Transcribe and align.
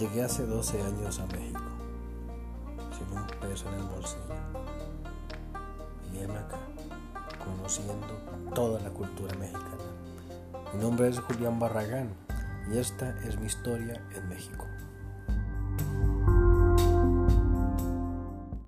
Llegué 0.00 0.22
hace 0.22 0.46
12 0.46 0.80
años 0.80 1.20
a 1.20 1.26
México, 1.26 1.60
sin 2.96 3.18
un 3.18 3.26
peso 3.38 3.68
en 3.68 3.74
el 3.74 3.86
bolsillo. 3.86 4.22
Y 6.10 6.20
heme 6.20 6.38
acá, 6.38 6.56
conociendo 7.44 8.06
toda 8.54 8.80
la 8.80 8.88
cultura 8.88 9.34
mexicana. 9.36 9.76
Mi 10.72 10.80
nombre 10.80 11.06
es 11.06 11.20
Julián 11.20 11.58
Barragán 11.58 12.14
y 12.72 12.78
esta 12.78 13.10
es 13.26 13.38
mi 13.38 13.44
historia 13.44 14.02
en 14.16 14.26
México. 14.30 14.64